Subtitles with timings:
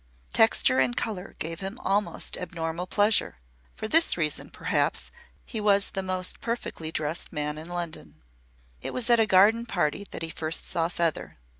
[0.33, 3.37] Texture and colour gave him almost abnormal pleasure.
[3.75, 5.11] For this reason, perhaps,
[5.45, 8.23] he was the most perfectly dressed man in London.
[8.81, 11.37] It was at a garden party that he first saw Feather.